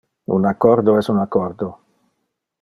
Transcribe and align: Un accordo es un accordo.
Un 0.37 0.47
accordo 0.51 0.97
es 1.03 1.09
un 1.13 1.19
accordo. 1.25 1.71